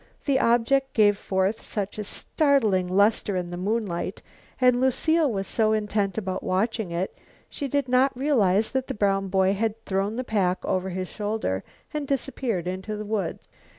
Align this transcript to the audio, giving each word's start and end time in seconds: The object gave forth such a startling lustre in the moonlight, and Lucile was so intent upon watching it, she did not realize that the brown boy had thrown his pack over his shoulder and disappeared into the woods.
The 0.25 0.39
object 0.39 0.93
gave 0.93 1.15
forth 1.15 1.61
such 1.61 1.99
a 1.99 2.03
startling 2.03 2.87
lustre 2.87 3.35
in 3.35 3.51
the 3.51 3.55
moonlight, 3.55 4.23
and 4.59 4.81
Lucile 4.81 5.31
was 5.31 5.45
so 5.45 5.73
intent 5.73 6.17
upon 6.17 6.39
watching 6.41 6.89
it, 6.89 7.15
she 7.51 7.67
did 7.67 7.87
not 7.87 8.17
realize 8.17 8.71
that 8.71 8.87
the 8.87 8.95
brown 8.95 9.27
boy 9.27 9.53
had 9.53 9.85
thrown 9.85 10.13
his 10.17 10.25
pack 10.25 10.65
over 10.65 10.89
his 10.89 11.07
shoulder 11.07 11.63
and 11.93 12.07
disappeared 12.07 12.65
into 12.67 12.97
the 12.97 13.05
woods. 13.05 13.47